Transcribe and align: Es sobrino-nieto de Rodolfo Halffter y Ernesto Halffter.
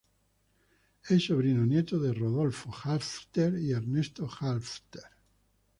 Es 1.07 1.25
sobrino-nieto 1.25 1.99
de 1.99 2.11
Rodolfo 2.11 2.73
Halffter 2.85 3.55
y 3.59 3.71
Ernesto 3.71 4.27
Halffter. 4.39 5.03